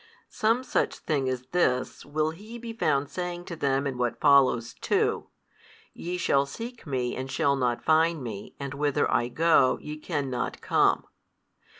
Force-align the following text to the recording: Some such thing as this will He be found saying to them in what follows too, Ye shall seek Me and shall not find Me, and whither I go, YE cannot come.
Some 0.31 0.63
such 0.63 0.95
thing 0.97 1.29
as 1.29 1.43
this 1.51 2.03
will 2.07 2.31
He 2.31 2.57
be 2.57 2.73
found 2.73 3.07
saying 3.07 3.45
to 3.45 3.55
them 3.55 3.85
in 3.85 3.99
what 3.99 4.19
follows 4.19 4.73
too, 4.73 5.27
Ye 5.93 6.17
shall 6.17 6.47
seek 6.47 6.87
Me 6.87 7.15
and 7.15 7.29
shall 7.31 7.55
not 7.55 7.85
find 7.85 8.23
Me, 8.23 8.55
and 8.59 8.73
whither 8.73 9.05
I 9.13 9.27
go, 9.27 9.77
YE 9.79 9.99
cannot 9.99 10.59
come. 10.59 11.05